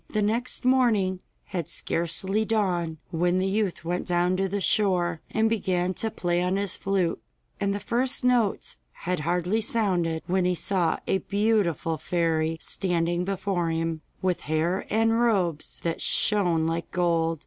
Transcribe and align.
The 0.09 0.23
next 0.23 0.65
morning 0.65 1.19
had 1.43 1.69
scarcely 1.69 2.43
dawned 2.43 2.97
when 3.11 3.37
the 3.37 3.45
youth 3.45 3.85
went 3.85 4.07
down 4.07 4.35
to 4.37 4.49
the 4.49 4.59
shore, 4.59 5.21
and 5.29 5.47
began 5.47 5.93
to 5.93 6.09
play 6.09 6.41
on 6.41 6.55
his 6.55 6.75
flute, 6.75 7.21
and 7.59 7.71
the 7.71 7.79
first 7.79 8.23
notes 8.23 8.77
had 8.93 9.19
hardly 9.19 9.61
sounded 9.61 10.23
when 10.25 10.43
he 10.45 10.55
saw 10.55 10.97
a 11.05 11.19
beautiful 11.19 11.99
fairy 11.99 12.57
standing 12.59 13.25
before 13.25 13.69
him, 13.69 14.01
with 14.23 14.39
hair 14.49 14.87
and 14.89 15.19
robes 15.19 15.79
that 15.83 16.01
shone 16.01 16.65
like 16.65 16.89
gold. 16.89 17.39